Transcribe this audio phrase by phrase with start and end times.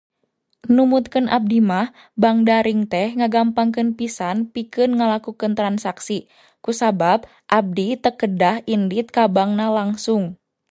[0.75, 1.87] Numutkeun abdi mah,
[2.21, 6.17] bank daring teh ngagampangkeun pisan pikeun ngalakukeun transaksi
[6.65, 7.19] kusabab
[7.59, 10.23] abdi teu kedah indit ka bank na langsung.